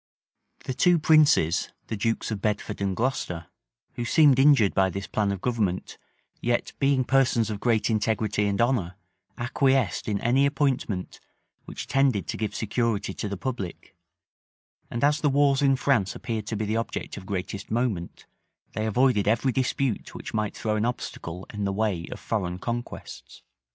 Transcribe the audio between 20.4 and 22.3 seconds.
throw an obstacle in the way of